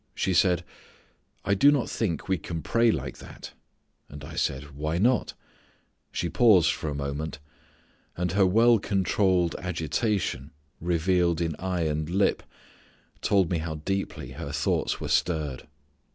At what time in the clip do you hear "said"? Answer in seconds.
0.33-0.63, 4.33-4.71